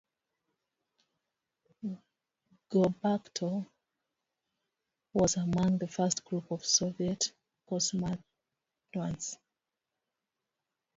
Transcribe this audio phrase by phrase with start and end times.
[2.71, 3.67] Gorbatko
[5.13, 7.31] was among the first group of Soviet
[7.69, 9.37] cosmonauts.